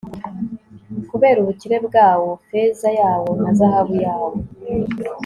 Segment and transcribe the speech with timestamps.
[1.09, 4.29] kubera ubukire bwawo, feza yawo na zahabu yawo